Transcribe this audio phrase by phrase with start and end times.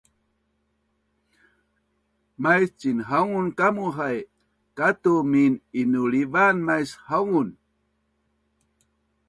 [2.41, 4.17] Mais cinhaungun kamu hai,
[4.77, 7.49] katu min-inulivaan mais haungun